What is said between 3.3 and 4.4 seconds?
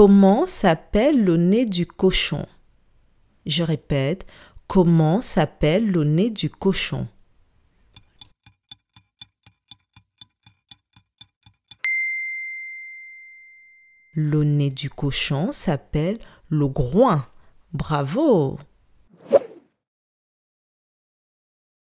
Je répète,